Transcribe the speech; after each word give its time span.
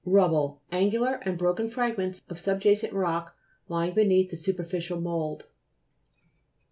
RUBBLE 0.03 0.59
Angular 0.71 1.19
and 1.25 1.37
broken 1.37 1.69
frag 1.69 1.95
ments 1.95 2.23
of 2.27 2.39
subjacent 2.39 2.91
rock 2.91 3.35
lying 3.69 3.93
be 3.93 4.03
neath 4.03 4.31
the 4.31 4.35
superficial 4.35 4.99
mould. 4.99 5.45